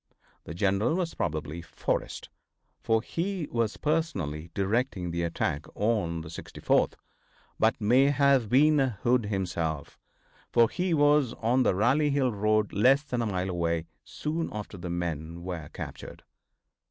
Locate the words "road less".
12.33-13.03